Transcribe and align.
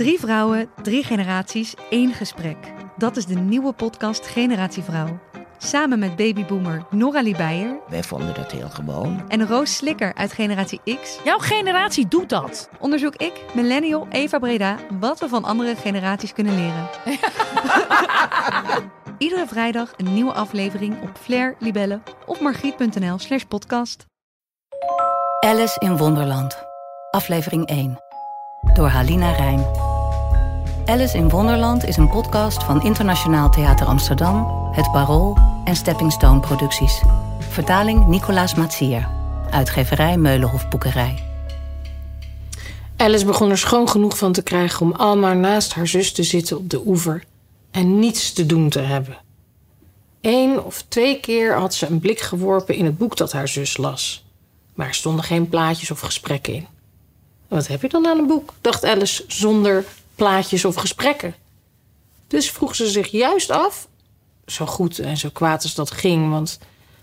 Drie 0.00 0.18
vrouwen, 0.18 0.70
drie 0.82 1.04
generaties, 1.04 1.74
één 1.90 2.12
gesprek. 2.12 2.56
Dat 2.96 3.16
is 3.16 3.26
de 3.26 3.34
nieuwe 3.34 3.72
podcast 3.72 4.26
Generatie 4.26 4.82
Vrouw. 4.82 5.20
Samen 5.58 5.98
met 5.98 6.16
babyboomer 6.16 6.86
Nora 6.90 7.22
Beijer 7.22 7.78
Wij 7.88 8.02
vonden 8.02 8.34
dat 8.34 8.52
heel 8.52 8.68
gewoon. 8.68 9.24
en 9.28 9.46
Roos 9.46 9.76
Slikker 9.76 10.14
uit 10.14 10.32
Generatie 10.32 10.80
X 11.02 11.18
Jouw 11.24 11.38
generatie 11.38 12.08
doet 12.08 12.28
dat. 12.28 12.68
onderzoek 12.78 13.16
ik, 13.16 13.44
millennial 13.54 14.06
Eva 14.10 14.38
Breda, 14.38 14.76
wat 15.00 15.20
we 15.20 15.28
van 15.28 15.44
andere 15.44 15.76
generaties 15.76 16.32
kunnen 16.32 16.54
leren. 16.54 16.88
Iedere 19.18 19.46
vrijdag 19.46 19.92
een 19.96 20.14
nieuwe 20.14 20.32
aflevering 20.32 21.02
op 21.02 21.10
Flair, 21.20 21.56
Libelle 21.58 22.00
of 22.26 22.40
margriet.nl 22.40 23.18
slash 23.18 23.42
podcast. 23.42 24.06
Alice 25.40 25.80
in 25.80 25.96
Wonderland, 25.96 26.64
aflevering 27.10 27.66
1. 27.66 27.98
Door 28.74 28.88
Halina 28.88 29.30
Rijn. 29.30 29.89
Alice 30.90 31.16
in 31.16 31.28
Wonderland 31.28 31.84
is 31.84 31.96
een 31.96 32.08
podcast 32.08 32.62
van 32.62 32.82
Internationaal 32.82 33.50
Theater 33.50 33.86
Amsterdam, 33.86 34.68
Het 34.72 34.92
Parool 34.92 35.36
en 35.64 35.76
Stepping 35.76 36.12
Stone 36.12 36.40
Producties. 36.40 37.02
Vertaling 37.38 38.06
Nicolaas 38.06 38.54
Matsier. 38.54 39.08
Uitgeverij 39.50 40.16
Meulenhof 40.16 40.68
Boekerij. 40.68 41.22
Alice 42.96 43.24
begon 43.24 43.50
er 43.50 43.58
schoon 43.58 43.88
genoeg 43.88 44.18
van 44.18 44.32
te 44.32 44.42
krijgen 44.42 44.86
om 44.86 44.92
al 44.92 45.16
maar 45.16 45.36
naast 45.36 45.74
haar 45.74 45.86
zus 45.86 46.12
te 46.12 46.22
zitten 46.22 46.56
op 46.56 46.70
de 46.70 46.86
oever 46.86 47.24
en 47.70 47.98
niets 47.98 48.32
te 48.32 48.46
doen 48.46 48.68
te 48.68 48.80
hebben. 48.80 49.18
Eén 50.20 50.62
of 50.62 50.84
twee 50.88 51.20
keer 51.20 51.54
had 51.54 51.74
ze 51.74 51.86
een 51.86 52.00
blik 52.00 52.20
geworpen 52.20 52.74
in 52.74 52.84
het 52.84 52.98
boek 52.98 53.16
dat 53.16 53.32
haar 53.32 53.48
zus 53.48 53.76
las. 53.76 54.24
Maar 54.74 54.86
er 54.86 54.94
stonden 54.94 55.24
geen 55.24 55.48
plaatjes 55.48 55.90
of 55.90 56.00
gesprekken 56.00 56.54
in. 56.54 56.66
Wat 57.48 57.66
heb 57.66 57.82
je 57.82 57.88
dan 57.88 58.06
aan 58.06 58.18
een 58.18 58.26
boek? 58.26 58.54
dacht 58.60 58.84
Alice 58.84 59.24
zonder 59.26 59.84
plaatjes 60.20 60.64
of 60.64 60.74
gesprekken. 60.74 61.34
Dus 62.26 62.50
vroeg 62.50 62.74
ze 62.74 62.88
zich 62.88 63.10
juist 63.10 63.50
af, 63.50 63.88
zo 64.46 64.66
goed 64.66 64.98
en 64.98 65.16
zo 65.16 65.28
kwaad 65.32 65.62
als 65.62 65.74
dat 65.74 65.90
ging, 65.90 66.30
want 66.30 66.58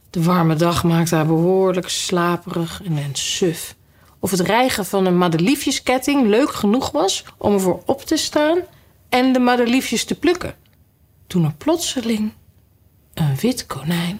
de 0.09 0.23
warme 0.23 0.55
dag 0.55 0.83
maakte 0.83 1.15
haar 1.15 1.25
behoorlijk 1.25 1.89
slaperig 1.89 2.81
en, 2.83 2.97
en 2.97 3.15
suf. 3.15 3.75
Of 4.19 4.31
het 4.31 4.39
rijgen 4.39 4.85
van 4.85 5.05
een 5.05 5.17
madeliefjesketting 5.17 6.27
leuk 6.27 6.53
genoeg 6.53 6.91
was 6.91 7.23
om 7.37 7.53
ervoor 7.53 7.81
op 7.85 8.01
te 8.01 8.17
staan 8.17 8.59
en 9.09 9.33
de 9.33 9.39
madeliefjes 9.39 10.05
te 10.05 10.15
plukken. 10.15 10.55
Toen 11.27 11.45
er 11.45 11.53
plotseling 11.53 12.33
een 13.13 13.35
wit 13.35 13.65
konijn 13.65 14.19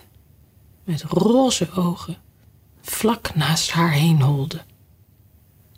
met 0.83 1.03
roze 1.03 1.67
ogen 1.75 2.17
vlak 2.81 3.36
naast 3.36 3.71
haar 3.71 3.91
heen 3.91 4.21
holde. 4.21 4.61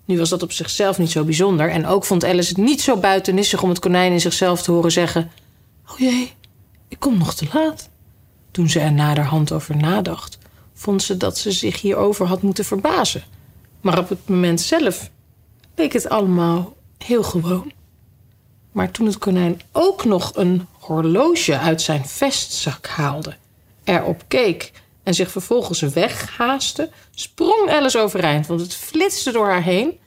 Nu 0.09 0.17
was 0.17 0.29
dat 0.29 0.43
op 0.43 0.51
zichzelf 0.51 0.97
niet 0.97 1.11
zo 1.11 1.23
bijzonder 1.23 1.69
en 1.69 1.85
ook 1.85 2.05
vond 2.05 2.25
Alice 2.25 2.49
het 2.49 2.57
niet 2.57 2.81
zo 2.81 2.97
buitenissig 2.97 3.63
om 3.63 3.69
het 3.69 3.79
konijn 3.79 4.11
in 4.11 4.19
zichzelf 4.19 4.61
te 4.61 4.71
horen 4.71 4.91
zeggen: 4.91 5.31
Oh 5.91 5.97
jee, 5.97 6.33
ik 6.87 6.99
kom 6.99 7.17
nog 7.17 7.33
te 7.33 7.47
laat. 7.53 7.89
Toen 8.51 8.69
ze 8.69 8.79
er 8.79 8.93
naderhand 8.93 9.51
over 9.51 9.77
nadacht, 9.77 10.37
vond 10.73 11.03
ze 11.03 11.17
dat 11.17 11.37
ze 11.37 11.51
zich 11.51 11.81
hierover 11.81 12.25
had 12.25 12.41
moeten 12.41 12.65
verbazen. 12.65 13.23
Maar 13.81 13.97
op 13.97 14.09
het 14.09 14.27
moment 14.27 14.61
zelf 14.61 15.09
leek 15.75 15.93
het 15.93 16.09
allemaal 16.09 16.75
heel 16.97 17.23
gewoon. 17.23 17.71
Maar 18.71 18.91
toen 18.91 19.05
het 19.05 19.17
konijn 19.17 19.61
ook 19.71 20.05
nog 20.05 20.31
een 20.35 20.67
horloge 20.71 21.57
uit 21.57 21.81
zijn 21.81 22.05
vestzak 22.05 22.87
haalde, 22.87 23.35
erop 23.83 24.23
keek 24.27 24.71
en 25.09 25.15
zich 25.15 25.31
vervolgens 25.31 25.79
weghaaste, 25.79 26.89
sprong 27.11 27.69
Alice 27.69 27.99
overeind, 27.99 28.47
want 28.47 28.61
het 28.61 28.75
flitste 28.75 29.31
door 29.31 29.47
haar 29.47 29.63
heen 29.63 29.99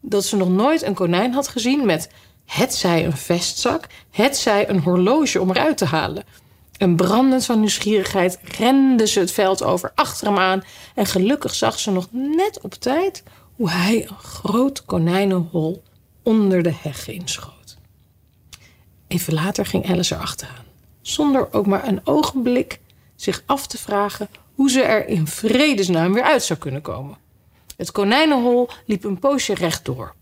dat 0.00 0.24
ze 0.24 0.36
nog 0.36 0.48
nooit 0.48 0.82
een 0.82 0.94
konijn 0.94 1.32
had 1.32 1.48
gezien 1.48 1.86
met 1.86 2.10
hetzij 2.44 3.04
een 3.04 3.16
vestzak, 3.16 3.86
hetzij 4.10 4.68
een 4.68 4.80
horloge 4.80 5.40
om 5.40 5.50
eruit 5.50 5.76
te 5.78 5.84
halen. 5.84 6.24
En 6.76 6.96
brandend 6.96 7.44
van 7.44 7.58
nieuwsgierigheid 7.58 8.38
rende 8.58 9.06
ze 9.06 9.20
het 9.20 9.32
veld 9.32 9.62
over 9.62 9.92
achter 9.94 10.26
hem 10.26 10.38
aan 10.38 10.64
en 10.94 11.06
gelukkig 11.06 11.54
zag 11.54 11.78
ze 11.78 11.90
nog 11.90 12.08
net 12.10 12.60
op 12.62 12.74
tijd 12.74 13.22
hoe 13.56 13.70
hij 13.70 14.08
een 14.08 14.18
groot 14.18 14.84
konijnenhol 14.84 15.82
onder 16.22 16.62
de 16.62 16.74
heg 16.80 17.08
inschoot. 17.08 17.76
Even 19.08 19.34
later 19.34 19.66
ging 19.66 19.90
Alice 19.90 20.14
erachteraan, 20.14 20.66
zonder 21.02 21.52
ook 21.52 21.66
maar 21.66 21.88
een 21.88 22.00
ogenblik 22.04 22.80
zich 23.20 23.42
af 23.46 23.66
te 23.66 23.78
vragen 23.78 24.28
hoe 24.58 24.70
ze 24.70 24.82
er 24.82 25.08
in 25.08 25.26
vredesnaam 25.26 26.12
weer 26.12 26.22
uit 26.22 26.42
zou 26.42 26.58
kunnen 26.58 26.82
komen. 26.82 27.16
Het 27.76 27.92
konijnenhol 27.92 28.68
liep 28.86 29.04
een 29.04 29.18
poosje 29.18 29.54
rechtdoor, 29.54 30.14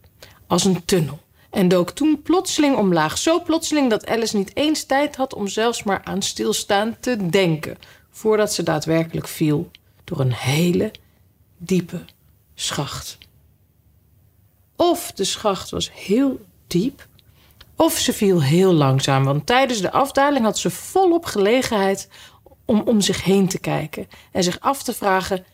als 0.46 0.64
een 0.64 0.84
tunnel, 0.84 1.18
en 1.50 1.68
dook 1.68 1.90
toen 1.90 2.22
plotseling 2.22 2.76
omlaag. 2.76 3.18
Zo 3.18 3.42
plotseling 3.42 3.90
dat 3.90 4.06
Alice 4.06 4.36
niet 4.36 4.56
eens 4.56 4.84
tijd 4.84 5.16
had 5.16 5.34
om 5.34 5.48
zelfs 5.48 5.82
maar 5.82 6.00
aan 6.04 6.22
stilstaan 6.22 6.96
te 7.00 7.26
denken, 7.26 7.78
voordat 8.10 8.52
ze 8.52 8.62
daadwerkelijk 8.62 9.28
viel 9.28 9.70
door 10.04 10.20
een 10.20 10.32
hele 10.32 10.90
diepe 11.56 12.04
schacht. 12.54 13.18
Of 14.76 15.12
de 15.12 15.24
schacht 15.24 15.70
was 15.70 15.90
heel 15.92 16.40
diep, 16.66 17.06
of 17.76 17.98
ze 17.98 18.12
viel 18.12 18.42
heel 18.42 18.72
langzaam, 18.72 19.24
want 19.24 19.46
tijdens 19.46 19.80
de 19.80 19.92
afdaling 19.92 20.44
had 20.44 20.58
ze 20.58 20.70
volop 20.70 21.24
gelegenheid 21.24 22.08
om 22.66 22.80
om 22.80 23.00
zich 23.00 23.24
heen 23.24 23.48
te 23.48 23.58
kijken 23.58 24.08
en 24.32 24.42
zich 24.42 24.60
af 24.60 24.82
te 24.82 24.92
vragen 24.92 25.44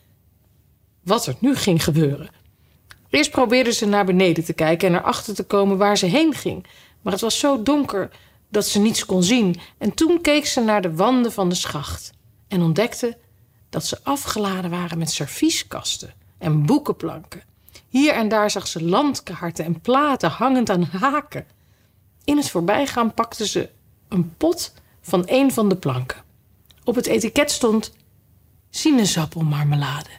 wat 1.03 1.25
er 1.25 1.35
nu 1.39 1.55
ging 1.55 1.83
gebeuren. 1.83 2.29
Eerst 3.09 3.31
probeerde 3.31 3.71
ze 3.71 3.85
naar 3.85 4.05
beneden 4.05 4.43
te 4.43 4.53
kijken 4.53 4.87
en 4.87 4.99
erachter 4.99 5.35
te 5.35 5.43
komen 5.43 5.77
waar 5.77 5.97
ze 5.97 6.05
heen 6.05 6.33
ging. 6.33 6.65
Maar 7.01 7.13
het 7.13 7.21
was 7.21 7.39
zo 7.39 7.63
donker 7.63 8.09
dat 8.49 8.67
ze 8.67 8.79
niets 8.79 9.05
kon 9.05 9.23
zien. 9.23 9.55
En 9.77 9.93
toen 9.93 10.21
keek 10.21 10.45
ze 10.45 10.61
naar 10.61 10.81
de 10.81 10.95
wanden 10.95 11.31
van 11.31 11.49
de 11.49 11.55
schacht 11.55 12.11
en 12.47 12.61
ontdekte 12.61 13.17
dat 13.69 13.85
ze 13.85 13.99
afgeladen 14.03 14.69
waren 14.69 14.97
met 14.97 15.11
servieskasten 15.11 16.13
en 16.37 16.65
boekenplanken. 16.65 17.43
Hier 17.89 18.13
en 18.13 18.29
daar 18.29 18.51
zag 18.51 18.67
ze 18.67 18.83
landkaarten 18.83 19.65
en 19.65 19.81
platen 19.81 20.29
hangend 20.29 20.69
aan 20.69 20.83
haken. 20.83 21.45
In 22.23 22.37
het 22.37 22.49
voorbijgaan 22.49 23.13
pakte 23.13 23.47
ze 23.47 23.69
een 24.07 24.33
pot 24.37 24.73
van 25.01 25.23
een 25.25 25.51
van 25.51 25.69
de 25.69 25.75
planken. 25.75 26.22
Op 26.83 26.95
het 26.95 27.05
etiket 27.05 27.51
stond 27.51 27.91
sinaasappelmarmelade, 28.69 30.09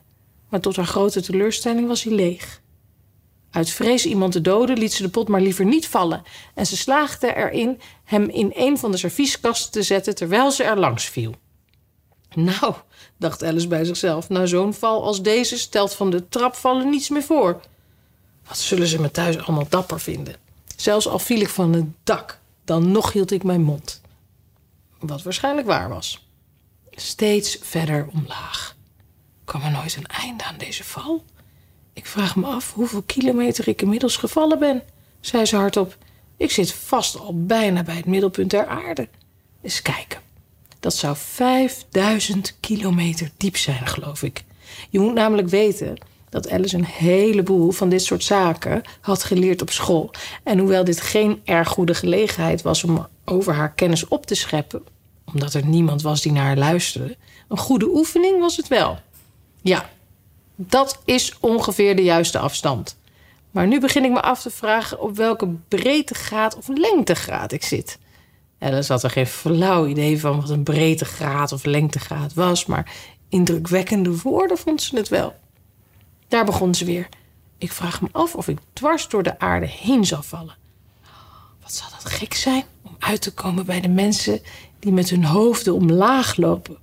maar 0.49 0.61
tot 0.61 0.77
haar 0.77 0.87
grote 0.87 1.23
teleurstelling 1.23 1.89
was 1.89 2.03
hij 2.03 2.13
leeg. 2.13 2.63
Uit 3.51 3.71
vrees 3.71 4.07
iemand 4.07 4.33
te 4.33 4.41
doden 4.41 4.79
liet 4.79 4.93
ze 4.93 5.03
de 5.03 5.09
pot 5.09 5.29
maar 5.29 5.41
liever 5.41 5.65
niet 5.65 5.89
vallen 5.89 6.23
en 6.55 6.67
ze 6.67 6.77
slaagde 6.77 7.35
erin 7.35 7.81
hem 8.05 8.29
in 8.29 8.53
een 8.55 8.79
van 8.79 8.91
de 8.91 8.97
servieskasten 8.97 9.73
te 9.73 9.83
zetten 9.83 10.15
terwijl 10.15 10.51
ze 10.51 10.63
er 10.63 10.79
langs 10.79 11.05
viel. 11.05 11.35
Nou, 12.35 12.75
dacht 13.17 13.45
Alice 13.45 13.69
bij 13.69 13.85
zichzelf, 13.85 14.29
na 14.29 14.47
zo'n 14.47 14.75
val 14.75 15.05
als 15.05 15.23
deze 15.23 15.59
stelt 15.59 15.95
van 15.95 16.11
de 16.11 16.29
trapvallen 16.29 16.91
niets 16.91 17.09
meer 17.09 17.23
voor. 17.23 17.61
Wat 18.49 18.59
zullen 18.59 18.87
ze 18.87 19.01
me 19.01 19.11
thuis 19.11 19.39
allemaal 19.39 19.67
dapper 19.69 20.01
vinden? 20.01 20.37
Zelfs 20.77 21.09
al 21.09 21.19
viel 21.19 21.41
ik 21.41 21.49
van 21.49 21.73
het 21.73 21.87
dak, 22.05 22.41
dan 22.65 22.93
nog 22.93 23.13
hield 23.13 23.31
ik 23.31 23.43
mijn 23.43 23.63
mond. 23.63 24.01
Wat 24.99 25.23
waarschijnlijk 25.23 25.67
waar 25.67 25.89
was. 25.89 26.24
Steeds 26.97 27.59
verder 27.61 28.09
omlaag. 28.13 28.77
Kwam 29.45 29.63
er 29.63 29.71
nooit 29.71 29.97
een 29.97 30.07
einde 30.07 30.45
aan 30.45 30.59
deze 30.59 30.85
val? 30.85 31.25
Ik 31.93 32.07
vraag 32.07 32.37
me 32.37 32.47
af 32.47 32.73
hoeveel 32.73 33.03
kilometer 33.03 33.69
ik 33.69 33.83
inmiddels 33.83 34.17
gevallen 34.17 34.59
ben, 34.59 34.83
zei 35.21 35.45
ze 35.45 35.57
hardop. 35.57 35.97
Ik 36.37 36.51
zit 36.51 36.73
vast 36.73 37.19
al 37.19 37.45
bijna 37.47 37.83
bij 37.83 37.97
het 37.97 38.07
middelpunt 38.07 38.51
der 38.51 38.67
aarde. 38.67 39.09
Eens 39.63 39.83
kijken. 39.83 40.21
Dat 40.81 40.95
zou 40.95 41.17
5000 41.17 42.57
kilometer 42.61 43.31
diep 43.37 43.57
zijn, 43.57 43.87
geloof 43.87 44.23
ik. 44.23 44.45
Je 44.91 44.99
moet 44.99 45.15
namelijk 45.15 45.49
weten 45.49 45.97
dat 46.29 46.51
Alice 46.51 46.77
een 46.77 46.85
heleboel 46.85 47.71
van 47.71 47.89
dit 47.89 48.03
soort 48.03 48.25
zaken 48.25 48.83
had 49.01 49.25
geleerd 49.25 49.63
op 49.63 49.71
school. 49.71 50.11
En 50.43 50.59
hoewel 50.59 50.85
dit 50.85 51.01
geen 51.01 51.41
erg 51.45 51.69
goede 51.69 51.95
gelegenheid 51.95 52.63
was 52.63 52.85
om 52.85 53.07
over 53.25 53.55
haar 53.55 53.73
kennis 53.73 54.09
op 54.09 54.27
te 54.27 54.35
scheppen, 54.35 54.85
omdat 55.35 55.55
er 55.55 55.67
niemand 55.67 56.03
was 56.03 56.23
die 56.23 56.33
naar 56.33 56.45
haar 56.45 56.57
luisterde, 56.57 57.17
een 57.49 57.59
goede 57.59 57.89
oefening 57.89 58.41
was 58.41 58.57
het 58.57 58.69
wel. 58.69 58.99
Ja, 59.63 59.91
dat 60.57 61.01
is 61.05 61.37
ongeveer 61.41 61.97
de 61.97 62.03
juiste 62.03 62.39
afstand. 62.39 62.97
Maar 63.51 63.67
nu 63.67 63.81
begin 63.81 64.05
ik 64.05 64.11
me 64.11 64.23
af 64.23 64.43
te 64.43 64.51
vragen 64.51 65.01
op 65.01 65.17
welke 65.17 65.49
breedtegraad 65.69 66.57
of 66.57 66.69
lengtegraad 66.69 67.53
ik 67.53 67.65
zit. 67.65 67.99
Alice 68.59 68.93
had 68.93 69.03
er 69.03 69.11
geen 69.11 69.27
flauw 69.27 69.87
idee 69.87 70.21
van 70.21 70.41
wat 70.41 70.51
een 70.51 70.63
breedtegraad 70.63 71.53
of 71.53 71.65
lengtegraad 71.65 72.35
was, 72.35 72.67
maar 72.67 72.93
indrukwekkende 73.29 74.21
woorden 74.21 74.59
vond 74.59 74.83
ze 74.83 74.97
het 74.97 75.09
wel. 75.09 75.35
Daar 76.29 76.45
begon 76.45 76.75
ze 76.75 76.85
weer. 76.85 77.09
Ik 77.59 77.73
vraag 77.73 78.01
me 78.01 78.09
af 78.13 78.35
of 78.35 78.49
ik 78.49 78.59
dwars 78.73 79.09
door 79.09 79.23
de 79.23 79.39
aarde 79.39 79.67
heen 79.67 80.05
zal 80.05 80.23
vallen. 80.23 80.57
Wat 81.63 81.73
zal 81.73 81.89
dat 81.91 82.13
gek 82.13 82.35
zijn 82.35 82.65
uit 83.05 83.21
te 83.21 83.35
komen 83.35 83.67
bij 83.67 83.81
de 83.81 83.89
mensen 83.89 84.41
die 84.79 84.93
met 84.93 85.11
hun 85.11 85.25
hoofden 85.25 85.75
omlaag 85.75 86.37
lopen. 86.37 86.77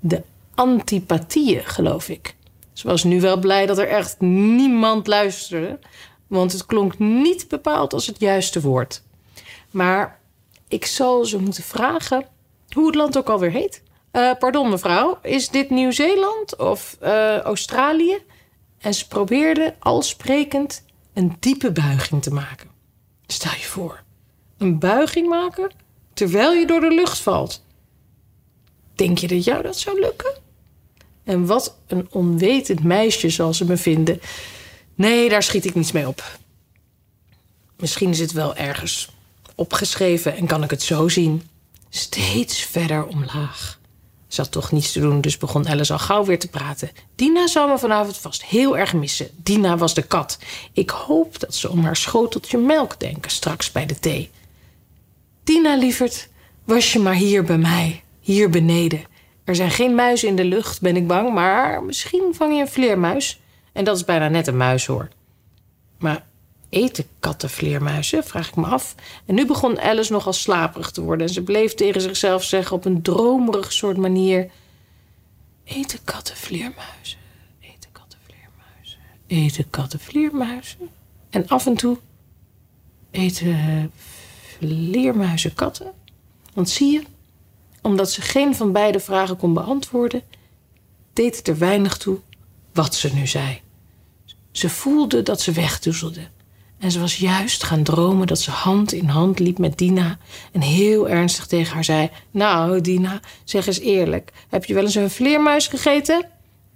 De 0.00 0.22
antipathieën, 0.54 1.64
geloof 1.64 2.08
ik. 2.08 2.34
Ze 2.72 2.86
was 2.86 3.04
nu 3.04 3.20
wel 3.20 3.38
blij 3.38 3.66
dat 3.66 3.78
er 3.78 3.88
echt 3.88 4.20
niemand 4.20 5.06
luisterde. 5.06 5.78
want 6.26 6.52
het 6.52 6.66
klonk 6.66 6.98
niet 6.98 7.48
bepaald 7.48 7.92
als 7.92 8.06
het 8.06 8.20
juiste 8.20 8.60
woord. 8.60 9.02
Maar 9.70 10.18
ik 10.68 10.86
zal 10.86 11.24
ze 11.24 11.38
moeten 11.38 11.62
vragen 11.62 12.26
hoe 12.74 12.86
het 12.86 12.94
land 12.94 13.18
ook 13.18 13.28
alweer 13.28 13.50
heet. 13.50 13.82
Uh, 14.12 14.30
pardon, 14.38 14.70
mevrouw, 14.70 15.18
is 15.22 15.48
dit 15.48 15.70
Nieuw-Zeeland 15.70 16.56
of 16.56 16.96
uh, 17.02 17.38
Australië? 17.38 18.18
En 18.78 18.94
ze 18.94 19.08
probeerde 19.08 19.74
al 19.78 20.02
sprekend 20.02 20.84
een 21.14 21.36
diepe 21.40 21.72
buiging 21.72 22.22
te 22.22 22.32
maken. 22.32 22.68
Stel 23.26 23.52
je 23.52 23.64
voor, 23.64 24.02
een 24.60 24.78
buiging 24.78 25.28
maken 25.28 25.70
terwijl 26.12 26.52
je 26.52 26.66
door 26.66 26.80
de 26.80 26.94
lucht 26.94 27.18
valt. 27.18 27.62
Denk 28.94 29.18
je 29.18 29.28
dat 29.28 29.44
jou 29.44 29.62
dat 29.62 29.78
zou 29.78 30.00
lukken? 30.00 30.32
En 31.24 31.46
wat 31.46 31.76
een 31.86 32.08
onwetend 32.10 32.82
meisje 32.82 33.30
zal 33.30 33.54
ze 33.54 33.64
me 33.64 33.76
vinden. 33.76 34.20
Nee, 34.94 35.28
daar 35.28 35.42
schiet 35.42 35.64
ik 35.64 35.74
niets 35.74 35.92
mee 35.92 36.08
op. 36.08 36.38
Misschien 37.76 38.10
is 38.10 38.18
het 38.18 38.32
wel 38.32 38.56
ergens 38.56 39.10
opgeschreven 39.54 40.36
en 40.36 40.46
kan 40.46 40.62
ik 40.62 40.70
het 40.70 40.82
zo 40.82 41.08
zien. 41.08 41.42
Steeds 41.88 42.60
verder 42.62 43.06
omlaag. 43.06 43.78
Ze 44.28 44.40
had 44.40 44.50
toch 44.50 44.72
niets 44.72 44.92
te 44.92 45.00
doen, 45.00 45.20
dus 45.20 45.38
begon 45.38 45.68
Alice 45.68 45.92
al 45.92 45.98
gauw 45.98 46.24
weer 46.24 46.38
te 46.38 46.48
praten. 46.48 46.90
Dina 47.14 47.46
zou 47.46 47.70
me 47.70 47.78
vanavond 47.78 48.16
vast 48.16 48.44
heel 48.44 48.78
erg 48.78 48.92
missen. 48.92 49.28
Dina 49.36 49.76
was 49.76 49.94
de 49.94 50.02
kat. 50.02 50.38
Ik 50.72 50.90
hoop 50.90 51.40
dat 51.40 51.54
ze 51.54 51.70
om 51.70 51.84
haar 51.84 51.96
schoteltje 51.96 52.58
melk 52.58 53.00
denken 53.00 53.30
straks 53.30 53.72
bij 53.72 53.86
de 53.86 53.98
thee. 53.98 54.30
Dina, 55.50 55.76
lieverd, 55.76 56.28
was 56.64 56.92
je 56.92 56.98
maar 56.98 57.14
hier 57.14 57.44
bij 57.44 57.58
mij, 57.58 58.02
hier 58.20 58.50
beneden. 58.50 59.04
Er 59.44 59.54
zijn 59.54 59.70
geen 59.70 59.94
muizen 59.94 60.28
in 60.28 60.36
de 60.36 60.44
lucht, 60.44 60.80
ben 60.80 60.96
ik 60.96 61.06
bang, 61.06 61.32
maar 61.34 61.82
misschien 61.82 62.34
vang 62.34 62.54
je 62.54 62.60
een 62.60 62.68
vleermuis. 62.68 63.40
En 63.72 63.84
dat 63.84 63.96
is 63.96 64.04
bijna 64.04 64.28
net 64.28 64.46
een 64.46 64.56
muis 64.56 64.86
hoor. 64.86 65.08
Maar 65.98 66.26
eten 66.68 67.04
katten 67.20 67.50
vleermuizen, 67.50 68.24
vraag 68.24 68.48
ik 68.48 68.56
me 68.56 68.66
af. 68.66 68.94
En 69.26 69.34
nu 69.34 69.46
begon 69.46 69.80
Alice 69.80 70.12
nogal 70.12 70.32
slaperig 70.32 70.90
te 70.90 71.00
worden 71.00 71.26
en 71.26 71.32
ze 71.32 71.42
bleef 71.42 71.74
tegen 71.74 72.00
zichzelf 72.00 72.44
zeggen 72.44 72.76
op 72.76 72.84
een 72.84 73.02
dromerig 73.02 73.72
soort 73.72 73.96
manier: 73.96 74.50
Eten 75.64 75.98
katten 76.04 76.36
vleermuizen, 76.36 77.18
eten 77.60 77.90
katten 77.92 78.18
vleermuizen, 78.26 78.98
eten 79.26 79.70
katten 79.70 80.00
vleermuizen. 80.00 80.78
En 81.30 81.48
af 81.48 81.66
en 81.66 81.74
toe 81.74 81.98
eten 83.10 83.92
vleermuizen 84.60 85.54
katten. 85.54 85.92
Want 86.54 86.68
zie 86.68 86.92
je, 86.92 87.02
omdat 87.82 88.10
ze 88.10 88.20
geen 88.20 88.54
van 88.54 88.72
beide 88.72 89.00
vragen 89.00 89.36
kon 89.36 89.54
beantwoorden, 89.54 90.22
deed 91.12 91.36
het 91.36 91.48
er 91.48 91.58
weinig 91.58 91.96
toe 91.96 92.18
wat 92.72 92.94
ze 92.94 93.14
nu 93.14 93.26
zei. 93.26 93.60
Ze 94.50 94.68
voelde 94.68 95.22
dat 95.22 95.40
ze 95.40 95.52
wegdoezelde. 95.52 96.28
En 96.78 96.90
ze 96.90 97.00
was 97.00 97.16
juist 97.16 97.62
gaan 97.62 97.82
dromen 97.82 98.26
dat 98.26 98.40
ze 98.40 98.50
hand 98.50 98.92
in 98.92 99.08
hand 99.08 99.38
liep 99.38 99.58
met 99.58 99.78
Dina 99.78 100.18
en 100.52 100.60
heel 100.60 101.08
ernstig 101.08 101.46
tegen 101.46 101.74
haar 101.74 101.84
zei: 101.84 102.10
Nou, 102.30 102.80
Dina, 102.80 103.20
zeg 103.44 103.66
eens 103.66 103.78
eerlijk, 103.78 104.32
heb 104.48 104.64
je 104.64 104.74
wel 104.74 104.82
eens 104.82 104.94
een 104.94 105.10
vleermuis 105.10 105.66
gegeten? 105.66 106.26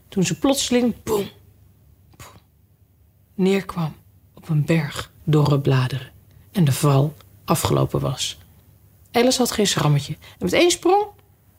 Toen 0.08 0.24
ze 0.24 0.38
plotseling, 0.38 0.94
boem, 1.02 1.28
boem, 2.16 2.40
neerkwam 3.34 3.94
op 4.34 4.48
een 4.48 4.64
berg 4.64 5.12
dorre 5.24 5.60
bladeren 5.60 6.10
en 6.52 6.64
de 6.64 6.72
val 6.72 7.14
afgelopen 7.44 8.00
was. 8.00 8.38
Alice 9.12 9.38
had 9.38 9.50
geen 9.50 9.66
schrammetje 9.66 10.12
en 10.12 10.44
met 10.44 10.52
één 10.52 10.70
sprong 10.70 11.04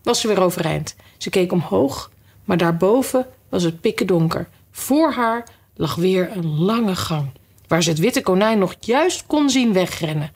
was 0.03 0.19
ze 0.19 0.27
weer 0.27 0.41
overeind. 0.41 0.95
Ze 1.17 1.29
keek 1.29 1.51
omhoog, 1.51 2.11
maar 2.43 2.57
daarboven 2.57 3.27
was 3.49 3.63
het 3.63 3.81
pikken 3.81 4.07
donker. 4.07 4.49
Voor 4.71 5.11
haar 5.11 5.47
lag 5.75 5.95
weer 5.95 6.31
een 6.37 6.59
lange 6.59 6.95
gang 6.95 7.31
waar 7.67 7.83
ze 7.83 7.89
het 7.89 7.99
witte 7.99 8.21
konijn 8.21 8.59
nog 8.59 8.75
juist 8.79 9.25
kon 9.27 9.49
zien 9.49 9.73
wegrennen. 9.73 10.31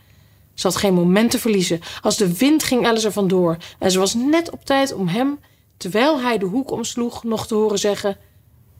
Ze 0.54 0.68
had 0.68 0.76
geen 0.76 0.94
moment 0.94 1.32
te 1.32 1.40
verliezen. 1.40 1.80
Als 2.02 2.18
de 2.18 2.38
wind 2.38 2.64
ging 2.64 2.88
Alice 2.88 3.06
er 3.06 3.12
vandoor 3.12 3.58
en 3.80 3.92
ze 3.92 4.00
was 4.00 4.14
net 4.14 4.50
op 4.50 4.66
tijd 4.66 4.94
om 4.94 5.08
hem, 5.08 5.40
terwijl 5.78 6.20
hij 6.20 6.38
de 6.38 6.46
hoek 6.46 6.72
omsloeg, 6.72 7.24
nog 7.24 7.48
te 7.48 7.56
horen 7.56 7.80
zeggen: 7.80 8.18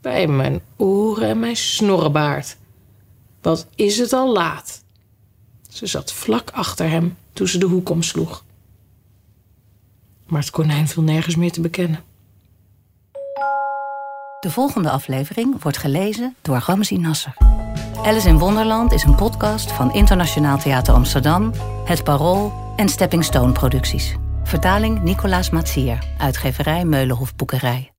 Bij 0.00 0.26
mijn 0.26 0.62
oren 0.76 1.28
en 1.28 1.38
mijn 1.38 1.56
snorrebaard. 1.56 2.56
Wat 3.42 3.66
is 3.74 3.98
het 3.98 4.12
al 4.12 4.32
laat? 4.32 4.84
Ze 5.70 5.86
zat 5.86 6.12
vlak 6.12 6.50
achter 6.50 6.90
hem 6.90 7.16
toen 7.32 7.48
ze 7.48 7.58
de 7.58 7.66
hoek 7.66 7.88
omsloeg. 7.88 8.44
Maar 10.26 10.40
het 10.40 10.50
konijn 10.50 10.88
viel 10.88 11.02
nergens 11.02 11.36
meer 11.36 11.52
te 11.52 11.60
bekennen. 11.60 12.00
De 14.40 14.50
volgende 14.50 14.90
aflevering 14.90 15.62
wordt 15.62 15.78
gelezen 15.78 16.36
door 16.42 16.62
Ramzi 16.66 16.96
Nasser. 16.96 17.36
Alice 18.02 18.28
in 18.28 18.38
Wonderland 18.38 18.92
is 18.92 19.04
een 19.04 19.14
podcast 19.14 19.72
van 19.72 19.92
Internationaal 19.92 20.58
Theater 20.58 20.94
Amsterdam, 20.94 21.52
Het 21.84 22.04
Parool 22.04 22.74
en 22.76 22.88
Stepping 22.88 23.24
Stone 23.24 23.52
Producties. 23.52 24.14
Vertaling 24.42 25.02
Nicolaas 25.02 25.50
Matsier, 25.50 25.98
uitgeverij 26.18 26.84
Meulenhof 26.84 27.36
Boekerij. 27.36 27.92